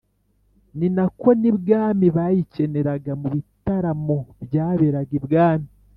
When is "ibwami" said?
5.19-5.67